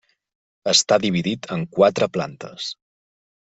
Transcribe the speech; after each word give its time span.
Està 0.71 0.97
dividit 1.03 1.47
en 1.59 1.67
quatre 1.77 2.11
plantes. 2.19 2.75